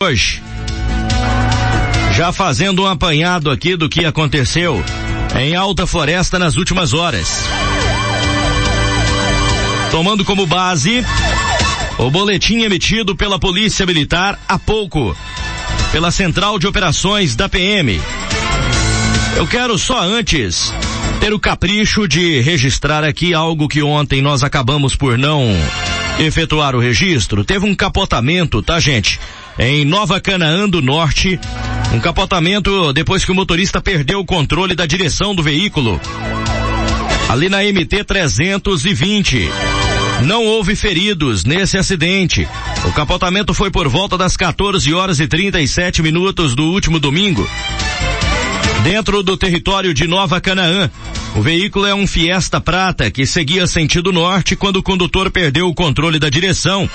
[0.00, 0.40] hoje.
[2.16, 4.80] Já fazendo um apanhado aqui do que aconteceu
[5.36, 7.42] em Alta Floresta nas últimas horas.
[9.90, 11.04] Tomando como base
[11.98, 15.16] o boletim emitido pela Polícia Militar há pouco,
[15.90, 18.00] pela Central de Operações da PM.
[19.36, 20.72] Eu quero só antes
[21.18, 25.44] ter o capricho de registrar aqui algo que ontem nós acabamos por não
[26.20, 27.44] efetuar o registro.
[27.44, 29.18] Teve um capotamento, tá gente?
[29.60, 31.38] Em Nova Canaã do Norte,
[31.92, 36.00] um capotamento depois que o motorista perdeu o controle da direção do veículo.
[37.28, 39.50] Ali na MT 320.
[40.22, 42.46] Não houve feridos nesse acidente.
[42.84, 47.48] O capotamento foi por volta das 14 horas e 37 minutos do último domingo.
[48.84, 50.88] Dentro do território de Nova Canaã,
[51.38, 55.74] o veículo é um Fiesta Prata que seguia sentido norte quando o condutor perdeu o
[55.74, 56.90] controle da direção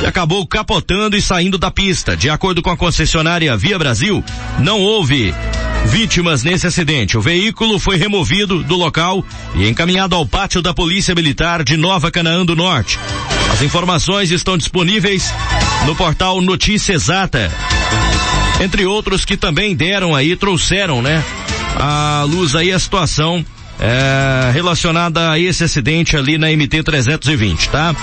[0.00, 2.16] e acabou capotando e saindo da pista.
[2.16, 4.22] De acordo com a concessionária Via Brasil,
[4.60, 5.34] não houve
[5.86, 7.18] vítimas nesse acidente.
[7.18, 9.24] O veículo foi removido do local
[9.56, 12.96] e encaminhado ao pátio da Polícia Militar de Nova Canaã do Norte.
[13.52, 15.34] As informações estão disponíveis
[15.84, 17.50] no portal Notícia Exata.
[18.60, 21.24] Entre outros que também deram aí, trouxeram, né?
[21.74, 23.44] A luz aí a situação
[23.80, 27.96] é, relacionada a esse acidente ali na MT 320, tá?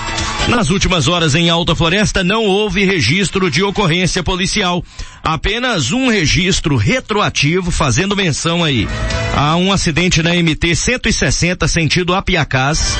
[0.48, 4.84] Nas últimas horas em Alta Floresta não houve registro de ocorrência policial.
[5.22, 8.88] Apenas um registro retroativo fazendo menção aí
[9.36, 12.96] a um acidente na MT 160 sentido Apiacás.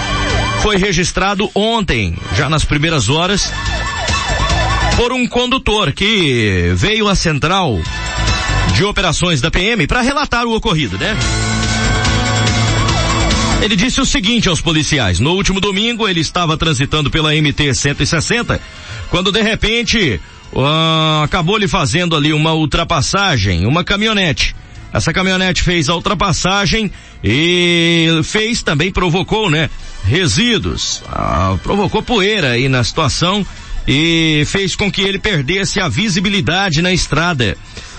[0.63, 3.53] Foi registrado ontem, já nas primeiras horas,
[4.97, 7.81] por um condutor que veio à central
[8.75, 11.17] de operações da PM para relatar o ocorrido, né?
[13.61, 18.61] Ele disse o seguinte aos policiais: no último domingo ele estava transitando pela MT 160,
[19.11, 20.21] quando de repente
[20.53, 24.55] uh, acabou lhe fazendo ali uma ultrapassagem, uma caminhonete.
[24.93, 26.91] Essa caminhonete fez a ultrapassagem
[27.23, 29.69] e fez também provocou, né?
[30.05, 33.45] Resíduos, uh, provocou poeira aí na situação
[33.87, 37.57] e fez com que ele perdesse a visibilidade na estrada.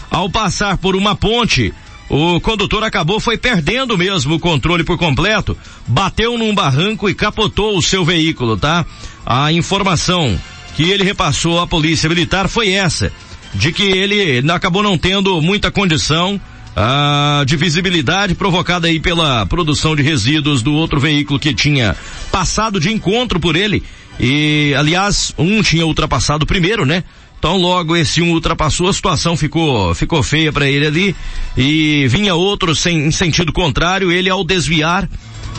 [0.09, 1.73] Ao passar por uma ponte,
[2.09, 5.55] o condutor acabou foi perdendo mesmo o controle por completo,
[5.85, 8.83] bateu num barranco e capotou o seu veículo, tá?
[9.25, 10.39] A informação
[10.75, 13.11] que ele repassou à polícia militar foi essa,
[13.53, 16.41] de que ele acabou não tendo muita condição
[16.75, 21.95] ah, de visibilidade provocada aí pela produção de resíduos do outro veículo que tinha
[22.31, 23.83] passado de encontro por ele
[24.19, 27.03] e, aliás, um tinha ultrapassado primeiro, né?
[27.39, 31.15] Então logo esse um ultrapassou, a situação ficou, ficou feia para ele ali
[31.57, 35.09] e vinha outro sem, em sentido contrário, ele ao desviar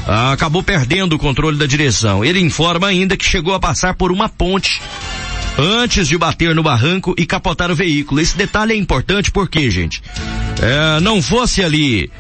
[0.06, 2.22] ah, acabou perdendo o controle da direção.
[2.22, 4.80] Ele informa ainda que chegou a passar por uma ponte
[5.58, 8.20] antes de bater no barranco e capotar o veículo.
[8.20, 10.02] Esse detalhe é importante porque, gente,
[10.60, 12.10] é, não fosse ali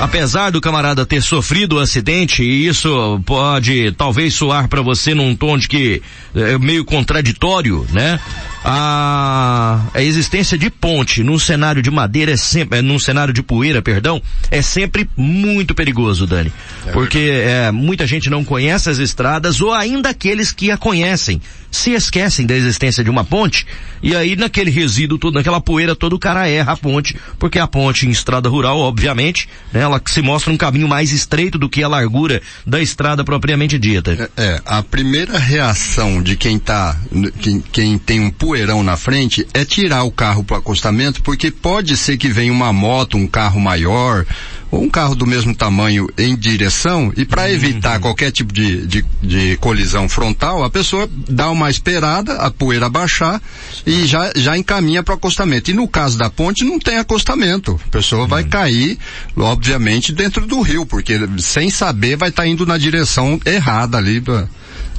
[0.00, 5.36] apesar do camarada ter sofrido o acidente, e isso pode talvez soar para você num
[5.36, 6.02] tom de que
[6.34, 8.18] é meio contraditório, né?
[8.64, 13.82] A, a existência de ponte num cenário de madeira é sempre, num cenário de poeira,
[13.82, 16.50] perdão, é sempre muito perigoso, Dani.
[16.86, 21.42] É porque é, muita gente não conhece as estradas ou ainda aqueles que a conhecem
[21.70, 23.66] se esquecem da existência de uma ponte
[24.02, 27.66] e aí naquele resíduo todo, naquela poeira toda o cara erra a ponte, porque a
[27.66, 31.82] ponte em estrada rural, obviamente, né, ela se mostra um caminho mais estreito do que
[31.82, 34.30] a largura da estrada propriamente dita.
[34.36, 36.96] É, é a primeira reação de quem tá,
[37.40, 41.50] quem, quem tem um poeirão na frente é tirar o carro para o acostamento, porque
[41.50, 44.24] pode ser que venha uma moto, um carro maior,
[44.70, 47.48] ou um carro do mesmo tamanho em direção, e para uhum.
[47.48, 52.88] evitar qualquer tipo de, de, de, colisão frontal, a pessoa dá uma esperada, a poeira
[52.88, 53.42] baixar
[53.84, 55.72] e já, já encaminha para o acostamento.
[55.72, 57.80] E no caso da ponte não tem acostamento.
[57.84, 58.28] A pessoa uhum.
[58.28, 58.96] vai cair,
[59.36, 64.20] obviamente, dentro do rio, porque sem saber vai estar tá indo na direção errada ali.
[64.20, 64.48] Pra,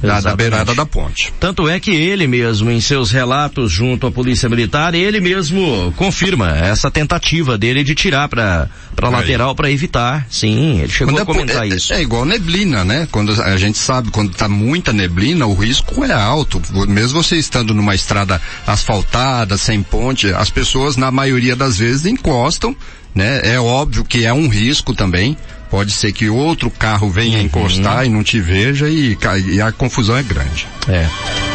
[0.06, 1.32] da, da beirada da ponte.
[1.38, 6.56] Tanto é que ele mesmo, em seus relatos junto à Polícia Militar, ele mesmo confirma
[6.56, 10.26] essa tentativa dele de tirar para para lateral para evitar.
[10.30, 11.92] Sim, ele chegou quando a é comentar é, isso.
[11.92, 13.06] É igual neblina, né?
[13.12, 16.60] Quando a gente sabe, quando tá muita neblina, o risco é alto.
[16.88, 22.74] Mesmo você estando numa estrada asfaltada, sem ponte, as pessoas, na maioria das vezes, encostam,
[23.14, 23.42] né?
[23.44, 25.36] É óbvio que é um risco também,
[25.70, 27.44] Pode ser que outro carro venha uhum.
[27.44, 29.16] encostar e não te veja e,
[29.46, 30.66] e a confusão é grande.
[30.88, 31.06] É,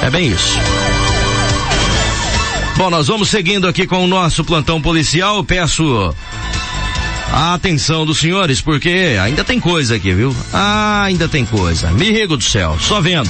[0.04, 0.58] é bem isso.
[2.75, 5.44] Bom, nós vamos seguindo aqui com o nosso plantão policial.
[5.44, 6.16] Peço
[7.31, 10.36] a atenção dos senhores, porque ainda tem coisa aqui, viu?
[10.52, 11.92] Ah, ainda tem coisa.
[11.92, 13.30] Me rego do céu, só vendo.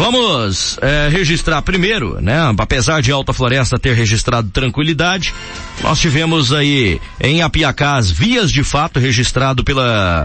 [0.00, 2.38] Vamos é, registrar primeiro, né?
[2.56, 5.34] Apesar de Alta Floresta ter registrado tranquilidade,
[5.82, 10.24] nós tivemos aí em Apiacás vias de fato registrado pela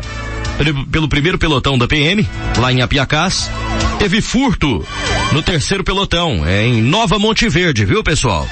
[0.90, 2.26] pelo primeiro pelotão da PM,
[2.58, 3.52] lá em Apiacás.
[4.00, 4.82] Teve furto
[5.34, 8.48] no terceiro pelotão, é em Nova Monte Verde, viu pessoal?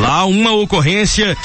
[0.00, 1.36] Lá uma ocorrência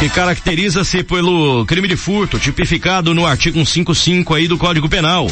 [0.00, 5.28] que caracteriza-se pelo crime de furto, tipificado no artigo 155 aí do Código Penal.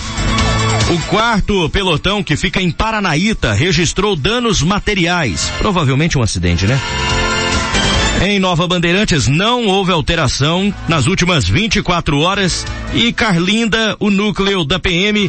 [0.95, 5.51] O quarto pelotão, que fica em Paranaíta, registrou danos materiais.
[5.59, 6.81] Provavelmente um acidente, né?
[8.23, 12.65] Em Nova Bandeirantes não houve alteração nas últimas 24 horas
[12.95, 15.29] e Carlinda, o núcleo da PM,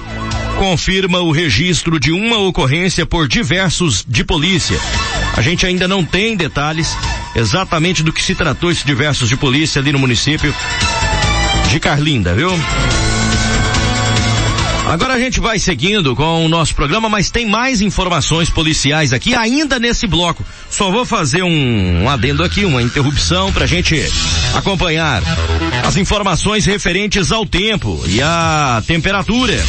[0.59, 4.79] confirma o registro de uma ocorrência por diversos de polícia.
[5.35, 6.95] A gente ainda não tem detalhes
[7.35, 10.53] exatamente do que se tratou esse diversos de polícia ali no município
[11.71, 12.51] de Carlinda, viu?
[14.87, 19.33] Agora a gente vai seguindo com o nosso programa, mas tem mais informações policiais aqui
[19.33, 20.45] ainda nesse bloco.
[20.69, 23.99] Só vou fazer um, um adendo aqui, uma interrupção pra gente
[24.53, 25.23] acompanhar
[25.83, 29.63] as informações referentes ao tempo e à temperatura.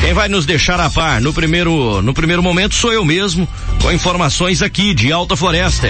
[0.00, 3.48] Quem vai nos deixar a par no primeiro, no primeiro momento sou eu mesmo,
[3.82, 5.88] com informações aqui de Alta Floresta.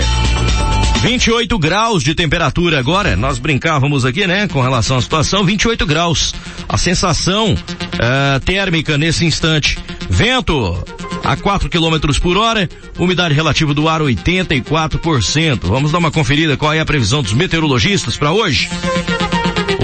[1.06, 3.14] 28 graus de temperatura agora.
[3.14, 5.44] Nós brincávamos aqui, né, com relação à situação.
[5.44, 6.34] 28 graus.
[6.68, 9.78] A sensação uh, térmica nesse instante.
[10.10, 10.84] Vento
[11.22, 12.68] a 4 km por hora.
[12.98, 15.60] Umidade relativa do ar 84%.
[15.62, 18.68] Vamos dar uma conferida qual é a previsão dos meteorologistas para hoje.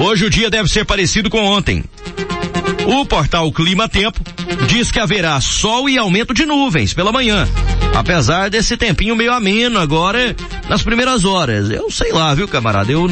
[0.00, 1.84] Hoje o dia deve ser parecido com ontem.
[2.84, 4.20] O portal Clima Tempo
[4.66, 7.46] diz que haverá sol e aumento de nuvens pela manhã.
[7.94, 10.34] Apesar desse tempinho meio ameno agora
[10.68, 11.70] nas primeiras horas.
[11.70, 12.90] Eu sei lá, viu, camarada?
[12.90, 13.06] Eu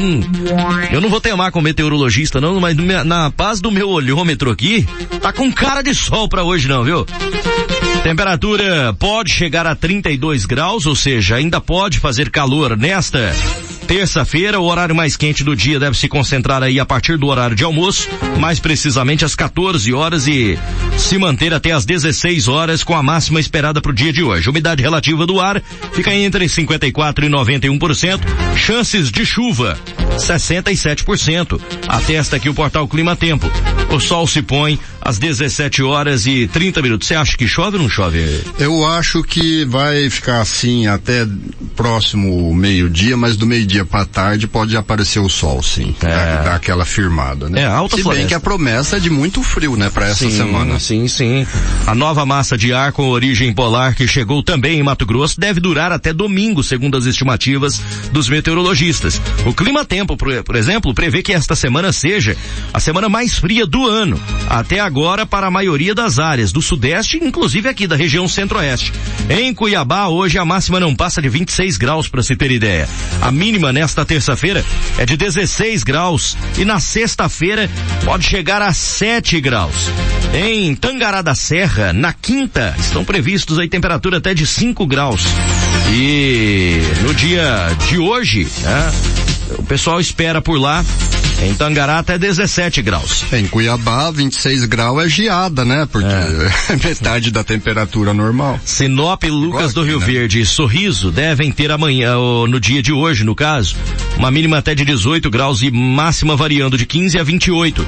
[0.91, 2.75] eu não vou temar com meteorologista não, mas
[3.05, 4.87] na paz do meu olhômetro aqui,
[5.21, 7.05] tá com cara de sol para hoje não, viu?
[8.03, 13.31] Temperatura pode chegar a 32 graus, ou seja, ainda pode fazer calor nesta
[13.91, 17.57] terça-feira, o horário mais quente do dia deve se concentrar aí a partir do horário
[17.57, 18.07] de almoço,
[18.39, 20.57] mais precisamente às 14 horas e
[20.97, 24.49] se manter até às 16 horas com a máxima esperada para o dia de hoje.
[24.49, 25.61] Umidade relativa do ar
[25.91, 28.21] fica entre 54 e 91%,
[28.55, 29.77] chances de chuva
[30.15, 31.59] 67%.
[31.87, 33.51] Atesta aqui o portal Clima Tempo.
[33.91, 37.07] O sol se põe às 17 horas e 30 minutos.
[37.07, 38.19] Você acha que chove ou não chove?
[38.57, 41.27] Eu acho que vai ficar assim até
[41.75, 45.95] próximo meio-dia, mas do meio-dia para tarde pode aparecer o sol, sim.
[46.01, 46.07] É.
[46.07, 47.61] Dar, dar aquela firmada, né?
[47.61, 48.21] É, alta Se floresta.
[48.21, 50.79] bem que a promessa é de muito frio, né, para essa sim, semana.
[50.79, 51.45] Sim, sim.
[51.85, 55.59] A nova massa de ar com origem polar que chegou também em Mato Grosso deve
[55.59, 57.81] durar até domingo, segundo as estimativas
[58.11, 59.21] dos meteorologistas.
[59.45, 62.35] O Clima Tempo, por, por exemplo, prevê que esta semana seja
[62.73, 64.19] a semana mais fria do ano.
[64.49, 68.93] Até agora para a maioria das áreas do sudeste, inclusive aqui da região centro-oeste.
[69.29, 72.87] Em Cuiabá, hoje a máxima não passa de 26 graus para se ter ideia.
[73.21, 74.63] A mínima nesta terça-feira
[74.97, 77.69] é de 16 graus e na sexta-feira
[78.03, 79.91] pode chegar a 7 graus.
[80.33, 85.23] Em Tangará da Serra, na quinta, estão previstos aí temperatura até de 5 graus.
[85.91, 88.91] E no dia de hoje, né,
[89.57, 90.83] o pessoal espera por lá
[91.41, 93.25] em Tangará até 17 graus.
[93.33, 95.87] Em Cuiabá, 26 graus é geada, né?
[95.91, 98.59] Porque é, metade da temperatura normal.
[98.63, 100.05] Sinop, Lucas do Rio né?
[100.05, 103.75] Verde e Sorriso devem ter amanhã, ou no dia de hoje, no caso,
[104.17, 107.85] uma mínima até de 18 graus e máxima variando de 15 a 28.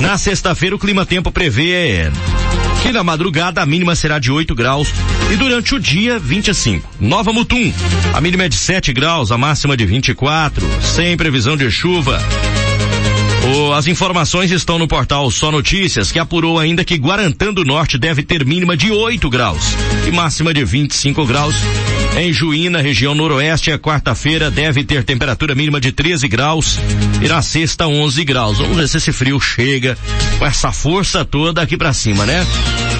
[0.00, 2.10] Na sexta-feira, o Clima Tempo prevê
[2.82, 4.88] que na madrugada a mínima será de 8 graus
[5.32, 6.86] e durante o dia 25.
[7.00, 7.72] Nova Mutum,
[8.12, 12.20] a mínima é de 7 graus, a máxima de 24, sem previsão de chuva.
[13.76, 18.22] As informações estão no portal Só Notícias, que apurou ainda que Guarantã do Norte deve
[18.22, 19.62] ter mínima de 8 graus
[20.06, 21.56] e máxima de 25 graus.
[22.16, 26.78] Em Juí, na região noroeste, a quarta-feira deve ter temperatura mínima de 13 graus
[27.20, 28.58] e na sexta 11 graus.
[28.58, 29.98] Vamos ver se esse frio chega
[30.38, 32.46] com essa força toda aqui para cima, né?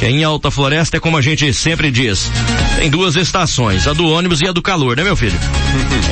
[0.03, 2.31] Em Alta Floresta é como a gente sempre diz,
[2.77, 5.39] tem duas estações, a do ônibus e a do calor, né meu filho?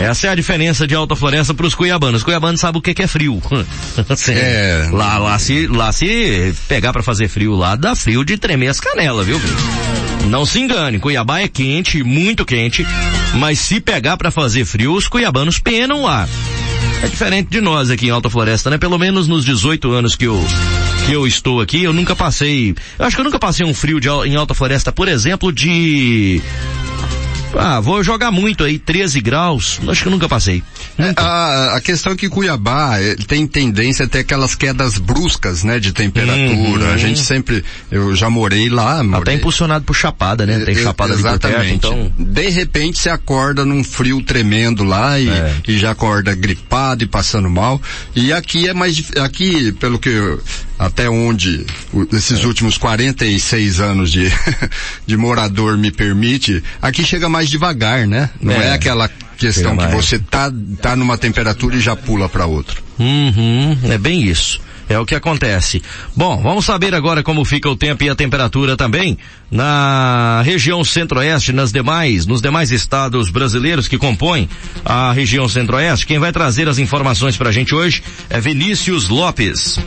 [0.00, 2.20] Essa é a diferença de Alta Floresta para os cuiabanos.
[2.20, 3.40] Os cuiabanos sabem o que, que é frio.
[4.28, 4.88] É.
[4.92, 8.80] Lá, lá se, lá se pegar para fazer frio lá, dá frio de tremer as
[8.80, 9.40] canelas, viu?
[10.28, 12.86] Não se engane, Cuiabá é quente, muito quente,
[13.34, 16.28] mas se pegar para fazer frio, os cuiabanos penam lá.
[17.02, 18.78] É diferente de nós aqui em Alta Floresta, né?
[18.78, 20.42] Pelo menos nos 18 anos que eu
[21.06, 24.00] que eu estou aqui, eu nunca passei, eu acho que eu nunca passei um frio
[24.00, 26.40] de, em Alta Floresta, por exemplo, de
[27.54, 30.62] Ah, vou jogar muito aí, 13 graus, acho que eu nunca passei.
[30.98, 35.64] É, a, a, questão é que Cuiabá é, tem tendência a ter aquelas quedas bruscas,
[35.64, 36.86] né, de temperatura.
[36.86, 36.92] Uhum.
[36.92, 39.02] A gente sempre, eu já morei lá.
[39.02, 39.20] Morei.
[39.20, 40.60] Até impulsionado por Chapada, né?
[40.60, 41.80] Tem Chapada Exatamente.
[41.80, 42.12] por perto, então...
[42.18, 45.54] De repente você acorda num frio tremendo lá e, é.
[45.66, 47.80] e já acorda gripado e passando mal.
[48.14, 50.42] E aqui é mais, aqui, pelo que eu,
[50.82, 51.64] até onde
[52.12, 54.32] esses últimos 46 anos de,
[55.06, 58.30] de morador me permite, aqui chega mais devagar, né?
[58.40, 59.08] Não é, é aquela
[59.38, 62.76] questão que você tá, tá numa temperatura e já pula para outra.
[62.98, 64.60] Uhum, é bem isso.
[64.88, 65.82] É o que acontece.
[66.14, 69.16] Bom, vamos saber agora como fica o tempo e a temperatura também
[69.50, 74.48] na região centro-oeste, nas demais, nos demais estados brasileiros que compõem
[74.84, 76.06] a região centro-oeste.
[76.06, 79.78] Quem vai trazer as informações para a gente hoje é Vinícius Lopes.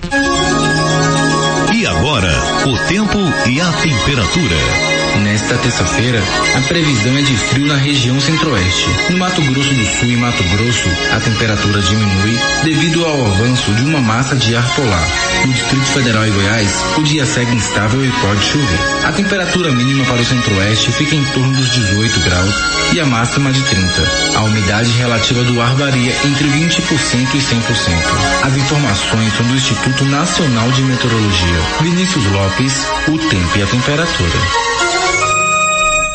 [1.74, 2.34] E agora,
[2.66, 4.95] o tempo e a temperatura.
[5.24, 6.22] Nesta terça-feira,
[6.56, 8.90] a previsão é de frio na região centro-oeste.
[9.10, 13.84] No Mato Grosso do Sul e Mato Grosso, a temperatura diminui devido ao avanço de
[13.84, 15.08] uma massa de ar polar.
[15.46, 18.80] No Distrito Federal e Goiás, o dia segue instável e pode chover.
[19.06, 22.56] A temperatura mínima para o centro-oeste fica em torno dos 18 graus
[22.94, 23.88] e a máxima de 30.
[24.36, 28.44] A umidade relativa do ar varia entre 20% e 100%.
[28.44, 31.62] As informações são do Instituto Nacional de Meteorologia.
[31.82, 35.05] Vinícius Lopes, o tempo e a temperatura.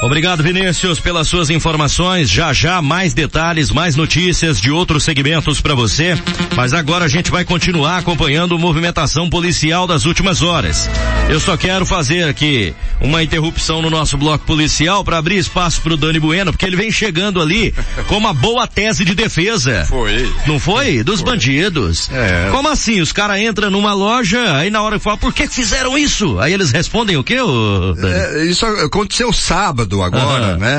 [0.02, 2.30] Obrigado, Vinícius, pelas suas informações.
[2.30, 6.16] Já já mais detalhes, mais notícias de outros segmentos para você.
[6.56, 10.88] Mas agora a gente vai continuar acompanhando a movimentação policial das últimas horas.
[11.28, 15.92] Eu só quero fazer aqui uma interrupção no nosso bloco policial para abrir espaço para
[15.92, 17.74] o Dani Bueno, porque ele vem chegando ali
[18.08, 19.84] com uma boa tese de defesa.
[19.86, 20.32] Foi.
[20.46, 21.04] Não foi?
[21.04, 21.30] Dos foi.
[21.30, 22.10] bandidos.
[22.10, 22.48] É.
[22.50, 23.02] Como assim?
[23.02, 26.38] Os caras entram numa loja, aí na hora que fala, por que fizeram isso?
[26.40, 28.14] Aí eles respondem o quê, Dani?
[28.14, 30.78] É, isso aconteceu sábado sábado agora, né?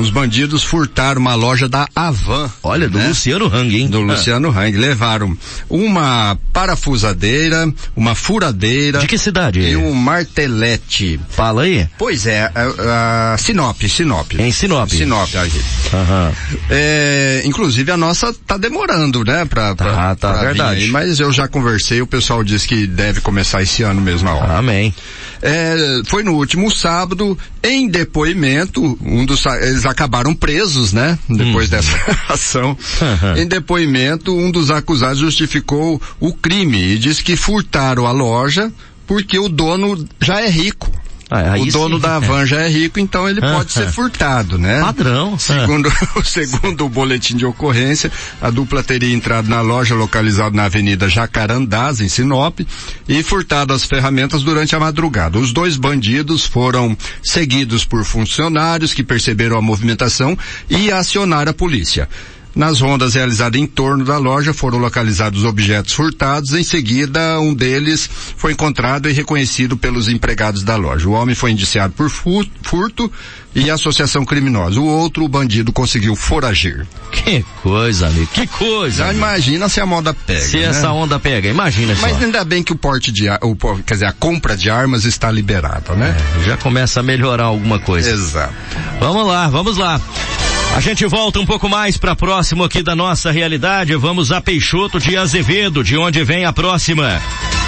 [0.00, 2.48] Os bandidos furtaram uma loja da Avan.
[2.62, 3.08] Olha, do né?
[3.08, 3.88] Luciano Hang, hein?
[3.88, 4.12] Do ah.
[4.12, 4.76] Luciano Hang.
[4.76, 5.36] Levaram
[5.68, 9.00] uma parafusadeira, uma furadeira.
[9.00, 9.60] De que cidade?
[9.60, 11.20] E um martelete.
[11.28, 11.88] Fala aí.
[11.98, 14.32] Pois é, a, a Sinop, Sinop.
[14.38, 14.88] Em Sinop.
[14.88, 15.50] Sinop, aí.
[15.50, 16.32] Uhum.
[16.70, 19.44] É, inclusive a nossa tá demorando, né?
[19.44, 20.82] Pra, pra, tá, tá, pra verdade.
[20.82, 24.34] Aí, mas eu já conversei, o pessoal disse que deve começar esse ano mesmo a
[24.34, 24.58] hora.
[24.58, 24.94] Amém.
[25.42, 31.18] É, foi no último sábado, em depoimento, um dos, eles acabaram presos, né?
[31.28, 31.70] Depois hum.
[31.70, 31.96] dessa
[32.28, 32.76] ação.
[33.36, 38.72] Em depoimento, um dos acusados justificou o crime e disse que furtaram a loja
[39.06, 40.90] porque o dono já é rico.
[41.30, 42.02] Ah, o dono sim.
[42.02, 44.80] da van já é rico, então ele pode ser furtado, né?
[44.80, 45.38] Padrão.
[45.38, 45.90] Segundo,
[46.24, 48.10] segundo o boletim de ocorrência,
[48.40, 52.60] a dupla teria entrado na loja localizada na Avenida Jacarandás, em Sinop,
[53.08, 55.38] e furtado as ferramentas durante a madrugada.
[55.38, 60.36] Os dois bandidos foram seguidos por funcionários que perceberam a movimentação
[60.68, 62.08] e acionaram a polícia.
[62.54, 66.52] Nas rondas realizadas em torno da loja foram localizados objetos furtados.
[66.52, 71.08] Em seguida, um deles foi encontrado e reconhecido pelos empregados da loja.
[71.08, 73.10] O homem foi indiciado por furto
[73.54, 74.80] e associação criminosa.
[74.80, 76.86] O outro, o bandido, conseguiu foragir.
[77.12, 78.28] Que coisa, amigo.
[78.32, 79.04] Que coisa.
[79.04, 80.40] Já imagina se a moda pega.
[80.40, 80.64] Se né?
[80.64, 82.24] essa onda pega, imagina Mas só.
[82.24, 85.94] ainda bem que o porte de o, quer dizer, a compra de armas está liberada,
[85.94, 86.16] né?
[86.40, 88.10] É, já começa a melhorar alguma coisa.
[88.10, 88.54] Exato.
[88.98, 90.00] Vamos lá, vamos lá.
[90.74, 93.94] A gente volta um pouco mais para próximo aqui da nossa realidade.
[93.96, 97.20] Vamos a Peixoto de Azevedo, de onde vem a próxima.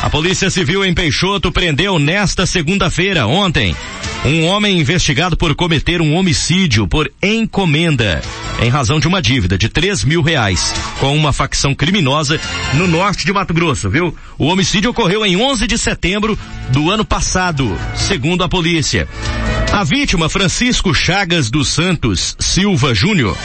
[0.02, 3.76] A Polícia Civil em Peixoto prendeu nesta segunda-feira, ontem,
[4.25, 8.21] um homem investigado por cometer um homicídio por encomenda,
[8.61, 12.40] em razão de uma dívida de três mil reais, com uma facção criminosa
[12.75, 14.16] no norte de Mato Grosso, viu?
[14.38, 16.38] O homicídio ocorreu em 11 de setembro
[16.71, 19.09] do ano passado, segundo a polícia.
[19.72, 23.36] A vítima, Francisco Chagas dos Santos Silva Júnior,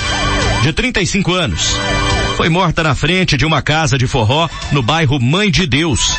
[0.61, 1.75] de 35 anos,
[2.35, 6.17] foi morta na frente de uma casa de forró no bairro Mãe de Deus,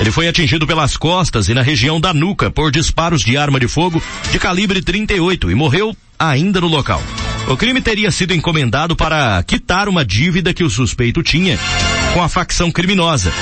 [0.00, 3.68] ele foi atingido pelas costas e na região da nuca por disparos de arma de
[3.68, 4.02] fogo
[4.32, 7.02] de calibre 38 e morreu ainda no local.
[7.46, 11.58] O crime teria sido encomendado para quitar uma dívida que o suspeito tinha
[12.12, 13.32] com a facção criminosa.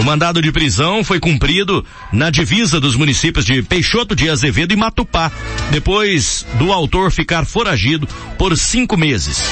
[0.00, 4.76] O mandado de prisão foi cumprido na divisa dos municípios de Peixoto de Azevedo e
[4.76, 5.30] Matupá,
[5.70, 9.42] depois do autor ficar foragido por cinco meses.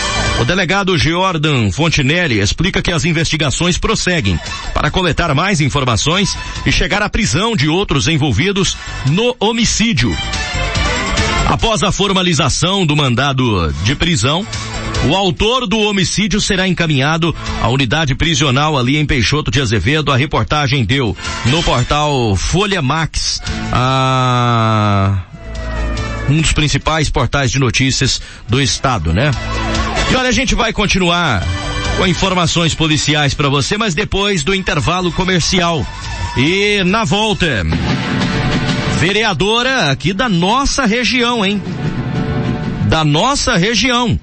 [0.41, 4.39] O delegado Jordan Fontinelli explica que as investigações prosseguem
[4.73, 10.17] para coletar mais informações e chegar à prisão de outros envolvidos no homicídio.
[11.51, 14.47] Após a formalização do mandado de prisão,
[15.09, 20.13] o autor do homicídio será encaminhado à unidade prisional ali em Peixoto de Azevedo.
[20.13, 21.17] A reportagem deu
[21.47, 23.43] no portal Folha Max.
[23.73, 25.19] A
[26.29, 29.33] um dos principais portais de notícias do estado, né?
[30.13, 31.45] E olha, a gente vai continuar
[31.97, 35.85] com informações policiais para você, mas depois do intervalo comercial.
[36.37, 37.65] E na volta,
[39.01, 41.61] vereadora aqui da nossa região, hein?
[42.87, 44.21] Da nossa região.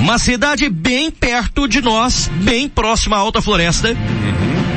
[0.00, 3.96] Uma cidade bem perto de nós, bem próxima à Alta Floresta.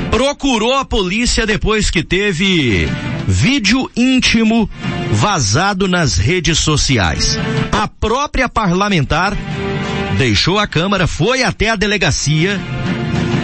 [0.09, 2.89] Procurou a polícia depois que teve
[3.27, 4.67] vídeo íntimo
[5.11, 7.37] vazado nas redes sociais.
[7.71, 9.37] A própria parlamentar
[10.17, 12.59] deixou a Câmara, foi até a delegacia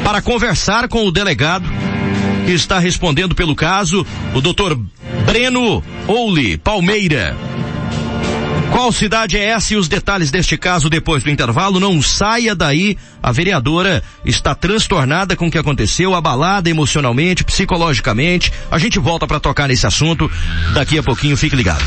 [0.03, 1.86] para conversar com o delegado
[2.45, 4.79] que está respondendo pelo caso, o doutor
[5.25, 7.35] Breno Ouli Palmeira.
[8.71, 11.79] Qual cidade é essa e os detalhes deste caso depois do intervalo?
[11.79, 12.97] Não saia daí.
[13.23, 18.51] A vereadora está transtornada com o que aconteceu, abalada emocionalmente, psicologicamente.
[18.69, 20.29] A gente volta para tocar nesse assunto
[20.73, 21.35] daqui a pouquinho.
[21.35, 21.83] Fique ligado.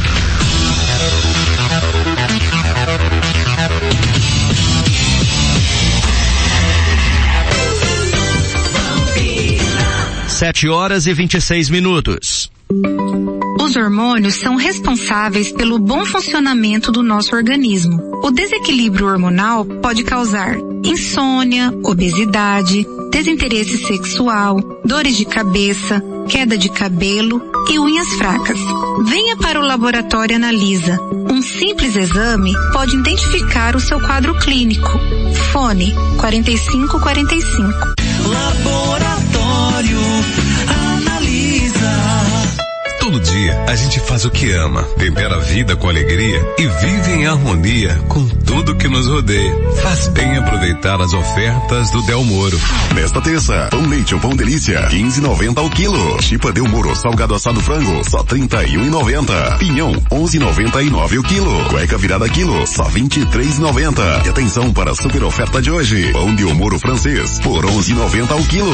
[10.40, 12.50] Sete horas e vinte e seis minutos.
[13.61, 18.00] Os hormônios são responsáveis pelo bom funcionamento do nosso organismo.
[18.25, 27.42] O desequilíbrio hormonal pode causar insônia, obesidade, desinteresse sexual, dores de cabeça, queda de cabelo
[27.70, 28.59] e unhas fracas.
[29.11, 30.99] Venha para o laboratório Analisa.
[31.30, 34.88] Um simples exame pode identificar o seu quadro clínico.
[35.52, 37.73] Fone 4545.
[38.26, 39.29] Laboratório
[43.11, 47.11] Todo dia a gente faz o que ama, tempera a vida com alegria e vive
[47.11, 49.52] em harmonia com tudo que nos rodeia.
[49.83, 52.57] Faz bem aproveitar as ofertas do Del Moro.
[52.95, 56.23] Nesta terça, pão leite ou pão delícia, 15,90 ao quilo.
[56.23, 59.59] Chipa Del Moro salgado assado frango, só 31,90.
[59.59, 61.64] Pinhão, 11,99 o quilo.
[61.64, 64.26] Cueca virada quilo, só 23,90.
[64.26, 66.12] E atenção para a super oferta de hoje.
[66.12, 68.73] Pão de Moro francês, por 11,90 ao quilo.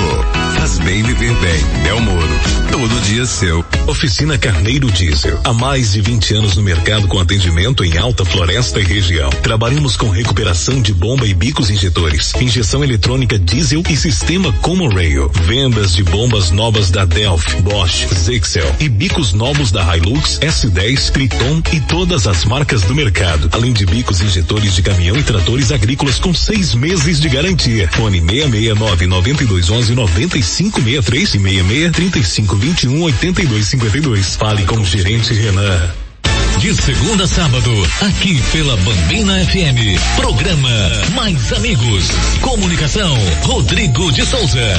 [0.58, 1.82] Faz bem viver bem.
[1.84, 2.40] Del Moro.
[2.70, 3.64] Todo dia seu.
[3.86, 5.40] Oficina Oficina Carneiro Diesel.
[5.44, 9.30] Há mais de 20 anos no mercado com atendimento em Alta Floresta e região.
[9.30, 15.30] Trabalhamos com recuperação de bomba e bicos injetores, injeção eletrônica diesel e sistema Common Rail.
[15.44, 21.62] Vendas de bombas novas da Delphi, Bosch, Zexel e bicos novos da Hilux, S10, Triton
[21.72, 23.48] e todas as marcas do mercado.
[23.52, 27.88] Além de bicos injetores de caminhão e tratores agrícolas com seis meses de garantia.
[27.92, 34.15] Fone 669 9211 9563 e 66 3521 8252.
[34.22, 35.90] Fale com o gerente Renan.
[36.58, 40.00] De segunda a sábado, aqui pela Bambina FM.
[40.16, 40.70] Programa
[41.14, 42.04] Mais Amigos.
[42.40, 44.76] Comunicação, Rodrigo de Souza.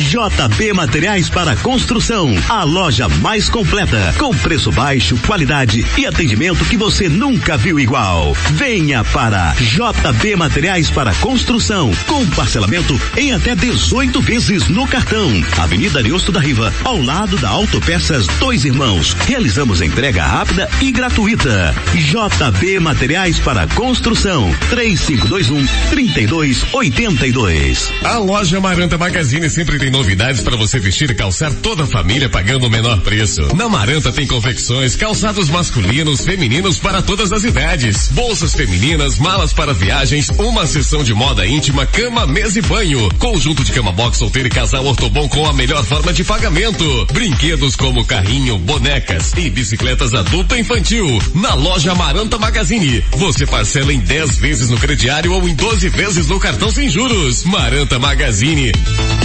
[0.00, 6.76] JB Materiais para Construção, a loja mais completa, com preço baixo, qualidade e atendimento que
[6.76, 8.32] você nunca viu igual.
[8.52, 15.30] Venha para JB Materiais para Construção, com parcelamento em até 18 vezes no cartão.
[15.58, 19.14] Avenida Ariosto da Riva, ao lado da Autopeças Dois Irmãos.
[19.26, 21.74] Realizamos entrega rápida e gratuita.
[21.94, 27.92] JB Materiais para Construção, 3521 3282.
[28.04, 32.28] A loja Maranta Magazine sempre tem novidades para você vestir e calçar toda a família
[32.28, 33.42] pagando o menor preço.
[33.56, 39.72] Na Maranta tem confecções, calçados masculinos, femininos para todas as idades, bolsas femininas, malas para
[39.72, 44.48] viagens, uma sessão de moda íntima, cama, mesa e banho, conjunto de cama box solteiro
[44.48, 50.14] e casal ortobon com a melhor forma de pagamento, brinquedos como carrinho, bonecas e bicicletas
[50.14, 51.06] adulta e infantil.
[51.34, 56.26] Na loja Maranta Magazine, você parcela em 10 vezes no crediário ou em 12 vezes
[56.26, 57.44] no cartão sem juros.
[57.44, 58.72] Maranta Magazine.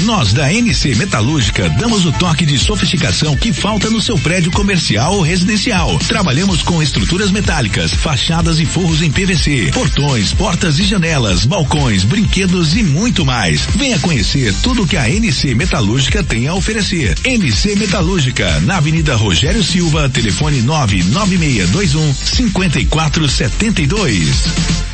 [0.04, 5.16] Nós da NC Metalúrgica damos o toque de sofisticação que falta no seu prédio comercial
[5.16, 5.98] ou residencial.
[6.08, 12.76] Trabalhamos com estruturas metálicas, fachadas e forros em PVC, portões, portas e janelas, balcões, brinquedos
[12.76, 13.66] e muito mais.
[13.76, 17.18] Venha conhecer tudo que a NC Metalúrgica tem a oferecer.
[17.24, 24.93] NC Metalúrgica, na Avenida Rogério Silva, telefone 99621 5472.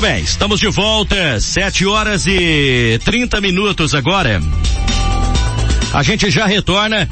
[0.00, 4.40] Muito bem, estamos de volta, 7 horas e 30 minutos agora.
[5.92, 7.06] A gente já retorna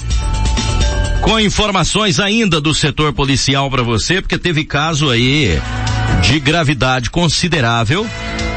[1.21, 5.61] com informações ainda do setor policial para você, porque teve caso aí
[6.23, 8.09] de gravidade considerável,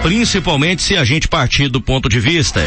[0.02, 2.65] principalmente se a gente partir do ponto de vista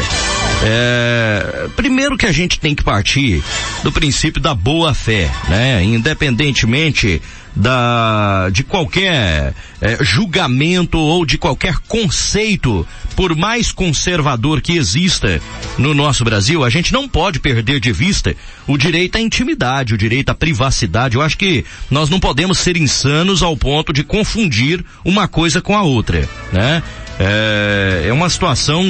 [0.63, 3.43] É, primeiro que a gente tem que partir
[3.83, 5.83] do princípio da boa fé, né?
[5.83, 7.21] Independentemente
[7.55, 15.41] da de qualquer é, julgamento ou de qualquer conceito, por mais conservador que exista
[15.77, 18.35] no nosso Brasil, a gente não pode perder de vista
[18.67, 21.15] o direito à intimidade, o direito à privacidade.
[21.15, 25.77] Eu acho que nós não podemos ser insanos ao ponto de confundir uma coisa com
[25.77, 26.83] a outra, né?
[27.17, 28.83] É, é uma situação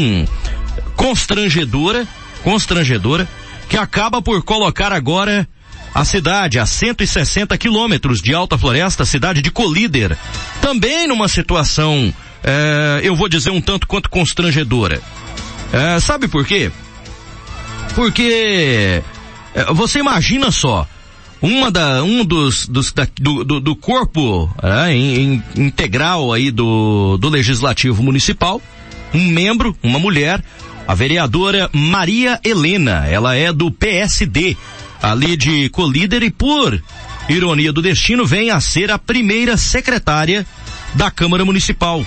[0.96, 2.08] constrangedora,
[2.44, 3.28] constrangedora,
[3.70, 5.48] que acaba por colocar agora
[5.96, 10.18] a cidade a 160 quilômetros de Alta Floresta, cidade de Colíder,
[10.62, 15.02] também numa situação, é, eu vou dizer um tanto quanto constrangedora.
[15.72, 16.70] É, sabe por quê?
[17.96, 19.02] Porque
[19.56, 20.86] é, você imagina só,
[21.42, 24.54] uma da, um dos, dos da, do, do, do, corpo
[24.92, 28.62] in, in, integral aí do, do legislativo municipal,
[29.14, 30.44] um membro, uma mulher,
[30.86, 34.58] a vereadora Maria Helena, ela é do PSD,
[35.06, 36.82] ali de Colíder e por
[37.30, 40.46] ironia do destino vem a ser a primeira secretária
[40.96, 42.04] da Câmara Municipal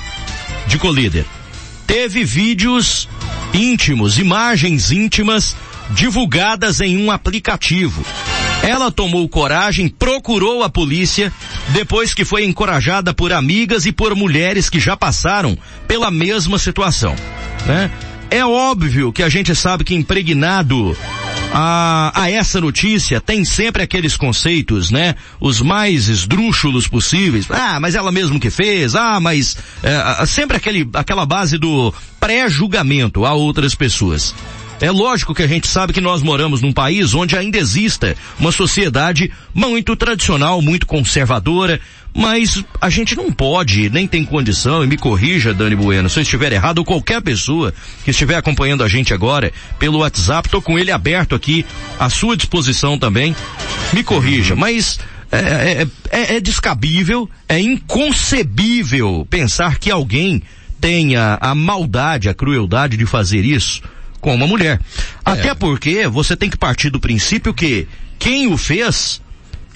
[0.66, 1.24] de Colíder.
[1.86, 3.08] Teve vídeos
[3.54, 5.56] íntimos, imagens íntimas
[5.90, 8.04] divulgadas em um aplicativo.
[8.64, 11.32] Ela tomou coragem, procurou a polícia,
[11.68, 15.56] depois que foi encorajada por amigas e por mulheres que já passaram
[15.86, 17.14] pela mesma situação,
[17.64, 17.92] né?
[18.30, 20.94] É óbvio que a gente sabe que impregnado
[21.52, 25.14] a, a essa notícia tem sempre aqueles conceitos, né?
[25.40, 27.46] Os mais esdrúxulos possíveis.
[27.50, 28.94] Ah, mas ela mesmo que fez.
[28.94, 34.34] Ah, mas é, sempre aquele, aquela base do pré-julgamento a outras pessoas.
[34.80, 38.52] É lógico que a gente sabe que nós moramos num país onde ainda exista uma
[38.52, 41.80] sociedade muito tradicional, muito conservadora,
[42.14, 46.22] mas a gente não pode, nem tem condição, e me corrija, Dani Bueno, se eu
[46.22, 47.72] estiver errado, ou qualquer pessoa
[48.04, 51.64] que estiver acompanhando a gente agora pelo WhatsApp, estou com ele aberto aqui,
[51.98, 53.34] à sua disposição também,
[53.92, 54.60] me corrija, uhum.
[54.60, 54.98] mas
[55.30, 60.42] é, é, é, é descabível, é inconcebível pensar que alguém
[60.80, 63.82] tenha a maldade, a crueldade de fazer isso
[64.20, 64.80] com uma mulher.
[65.24, 65.30] É.
[65.30, 67.86] Até porque você tem que partir do princípio que
[68.18, 69.20] quem o fez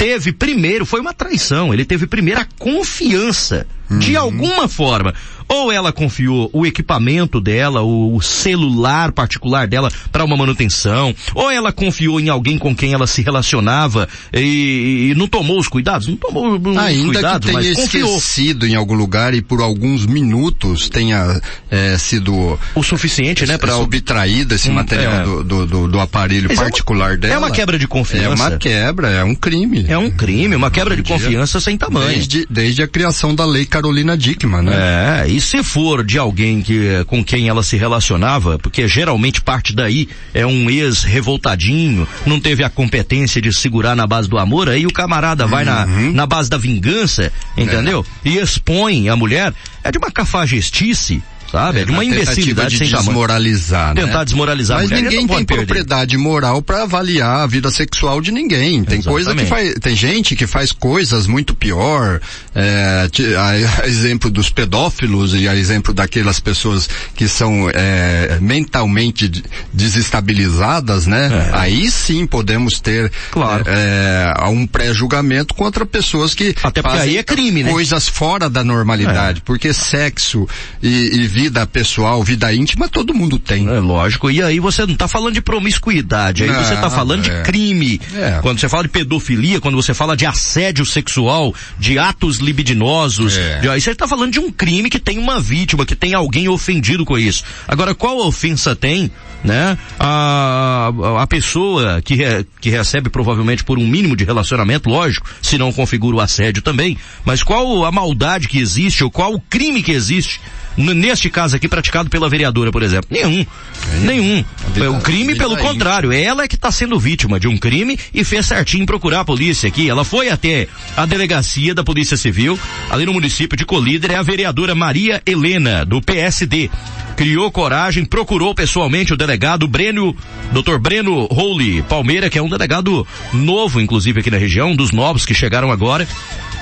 [0.03, 4.01] teve primeiro, foi uma traição, ele teve primeiro a confiança, uhum.
[4.01, 5.15] de alguma forma.
[5.53, 11.71] Ou ela confiou o equipamento dela, o celular particular dela para uma manutenção, ou ela
[11.71, 16.17] confiou em alguém com quem ela se relacionava e, e não tomou os cuidados, não
[16.17, 21.39] tomou os Ainda cuidados, que tenha esquecido em algum lugar e por alguns minutos tenha
[21.71, 25.25] é, sido o suficiente, né, para subtraído esse hum, material é.
[25.25, 27.35] do, do, do, aparelho Mas particular é uma, dela.
[27.35, 28.27] É uma quebra de confiança.
[28.27, 29.85] É uma quebra, é um crime.
[29.87, 32.09] É um crime, uma quebra de confiança sem tamanho.
[32.09, 35.25] Desde, desde a criação da lei Carolina Dickman, né?
[35.27, 40.09] É, se for de alguém que, com quem ela se relacionava, porque geralmente parte daí
[40.33, 44.87] é um ex revoltadinho, não teve a competência de segurar na base do amor, aí
[44.87, 46.13] o camarada vai na, uhum.
[46.13, 48.05] na base da vingança, entendeu?
[48.25, 48.29] É.
[48.29, 49.53] E expõe a mulher,
[49.85, 51.81] é de uma cafajestice, sabe?
[51.81, 54.03] É, de uma imbecilidade de desmoralizar, né?
[54.03, 58.83] Tentar desmoralizar Mas mulher, ninguém tem propriedade moral para avaliar a vida sexual de ninguém.
[58.83, 59.05] Tem Exatamente.
[59.05, 62.21] coisa que faz, tem gente que faz coisas muito pior,
[62.55, 63.07] é,
[63.39, 69.31] a, a exemplo dos pedófilos e a exemplo daquelas pessoas que são é, mentalmente
[69.73, 71.51] desestabilizadas, né?
[71.53, 71.59] É.
[71.59, 73.65] Aí sim podemos ter claro.
[73.67, 77.71] é, um pré-julgamento contra pessoas que até porque aí é crime, né?
[77.71, 79.43] Coisas fora da normalidade, é.
[79.45, 80.49] porque sexo
[80.83, 83.67] e, e vida pessoal, vida íntima, todo mundo tem.
[83.67, 84.31] É lógico.
[84.31, 87.39] E aí você não está falando de promiscuidade, aí não, você está falando é.
[87.39, 88.01] de crime.
[88.15, 88.39] É.
[88.41, 93.59] Quando você fala de pedofilia, quando você fala de assédio sexual, de atos libidinosos, é.
[93.59, 96.49] de, aí você está falando de um crime que tem uma vítima, que tem alguém
[96.49, 97.43] ofendido com isso.
[97.67, 99.11] Agora, qual ofensa tem,
[99.43, 99.77] né?
[99.99, 105.59] A, a pessoa que, re, que recebe provavelmente por um mínimo de relacionamento, lógico, se
[105.59, 109.83] não configura o assédio também, mas qual a maldade que existe, ou qual o crime
[109.83, 110.41] que existe
[110.77, 113.09] neste caso aqui praticado pela vereadora, por exemplo?
[113.11, 113.41] Nenhum.
[113.41, 113.99] É.
[114.01, 114.45] Nenhum.
[114.77, 118.23] É o crime, pelo contrário, ela é que está sendo vítima de um crime e
[118.23, 119.89] fez certinho procurar a polícia aqui.
[119.89, 122.59] Ela foi até a delegacia da Polícia Civil,
[122.91, 126.71] ali no município de Colíder, é a vereadora Maria Helena, do PSD.
[127.17, 130.17] Criou coragem, procurou pessoalmente o delegado Breno,
[130.53, 130.79] Dr.
[130.79, 135.27] Breno Rowley Palmeira, que é um delegado novo, inclusive, aqui na região, um dos novos
[135.27, 136.07] que chegaram agora.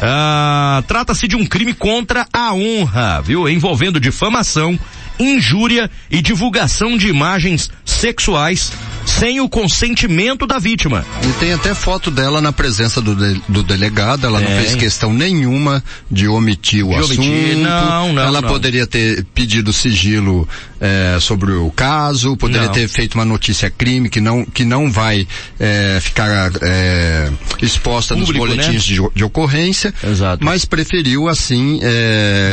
[0.02, 3.48] Ah, Trata-se de um crime contra a honra, viu?
[3.48, 4.78] Envolvendo difamação,
[5.18, 8.72] injúria e divulgação de imagens sexuais
[9.18, 11.04] sem o consentimento da vítima.
[11.22, 14.60] E tem até foto dela na presença do, de, do delegado, ela não Tem.
[14.60, 17.20] fez questão nenhuma de omitir o De assunto.
[17.20, 18.48] omitir, não, não, ela não.
[18.48, 20.48] poderia ter pedido sigilo
[20.80, 22.72] eh, sobre o caso, poderia Não.
[22.72, 25.26] ter feito uma notícia crime que não, que não vai
[25.58, 28.96] eh, ficar eh, exposta Público, nos boletins né?
[28.96, 30.44] de, de ocorrência, Exato.
[30.44, 31.80] mas preferiu assim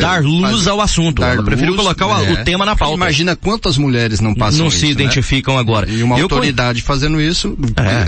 [0.02, 1.22] Dar luz ao assunto.
[1.22, 2.32] dar Ela preferiu luz, colocar o- é.
[2.34, 2.96] o tema na pauta.
[2.96, 4.91] Imagina quantas mulheres não passam não isso, se né?
[4.91, 5.89] identificam agora.
[5.89, 8.06] E uma Eu con- autoridade fazendo isso É.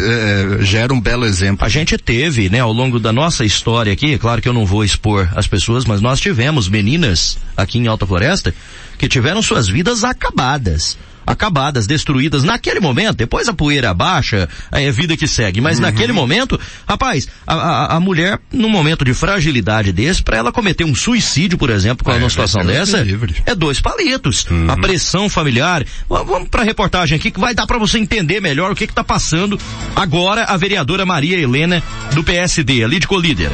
[0.60, 1.66] eh, gera um belo exemplo.
[1.66, 4.66] A gente teve, né, ao longo da nossa história aqui, é claro que eu não
[4.66, 8.54] vou expor as pessoas, mas nós tivemos meninas aqui em Alta Floresta
[8.98, 10.98] que tiveram suas vidas acabadas.
[11.30, 16.60] Acabadas, destruídas naquele momento, depois a poeira baixa, é vida que segue, mas naquele momento,
[16.88, 21.56] rapaz, a, a, a mulher, num momento de fragilidade desse, para ela cometer um suicídio,
[21.56, 23.06] por exemplo, com É, uma situação ser dessa,
[23.46, 24.48] é dois palitos.
[24.68, 25.86] A pressão familiar.
[26.10, 29.04] Vamos para a reportagem aqui que vai dar para você entender melhor o que está
[29.04, 29.60] passando
[29.96, 33.52] agora a vereadora Maria Helena do PSD, ali de Colíder.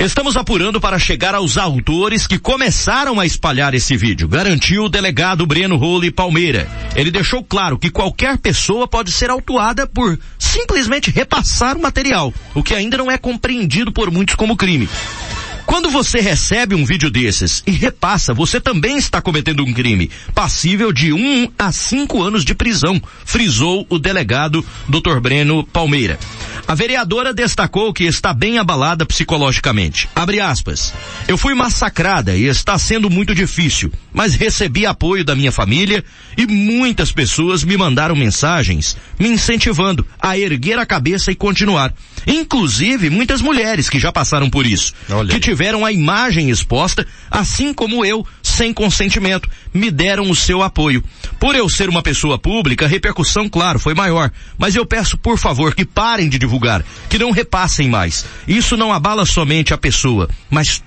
[0.00, 5.46] Estamos apurando para chegar aos autores que começaram a espalhar esse vídeo, garantiu o delegado
[5.46, 6.68] Breno Role Palmeira.
[6.96, 12.62] Ele deixou claro que qualquer pessoa pode ser autuada por simplesmente repassar o material, o
[12.62, 14.88] que ainda não é compreendido por muitos como crime.
[15.64, 20.92] Quando você recebe um vídeo desses e repassa, você também está cometendo um crime, passível
[20.92, 25.20] de um a cinco anos de prisão, frisou o delegado Dr.
[25.20, 26.18] Breno Palmeira.
[26.66, 30.08] A vereadora destacou que está bem abalada psicologicamente.
[30.14, 30.94] Abre aspas.
[31.28, 36.02] Eu fui massacrada e está sendo muito difícil, mas recebi apoio da minha família
[36.38, 41.92] e muitas pessoas me mandaram mensagens me incentivando a erguer a cabeça e continuar.
[42.26, 45.40] Inclusive muitas mulheres que já passaram por isso, Olha que aí.
[45.40, 51.04] tiveram a imagem exposta, assim como eu, sem consentimento, me deram o seu apoio.
[51.38, 54.30] Por eu ser uma pessoa pública, a repercussão, claro, foi maior.
[54.56, 58.24] Mas eu peço, por favor, que parem de divulgar, que não repassem mais.
[58.46, 60.78] Isso não abala somente a pessoa, mas